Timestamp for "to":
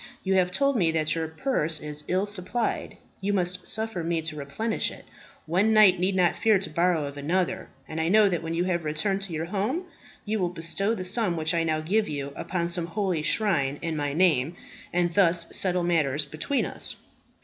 4.23-4.35, 6.57-6.71, 9.21-9.33